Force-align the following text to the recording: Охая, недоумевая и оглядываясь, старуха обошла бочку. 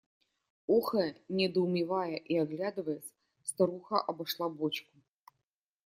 Охая, 0.67 1.15
недоумевая 1.35 2.15
и 2.15 2.35
оглядываясь, 2.35 3.13
старуха 3.43 4.01
обошла 4.01 4.49
бочку. 4.49 4.97